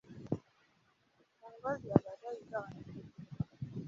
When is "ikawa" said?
2.41-2.67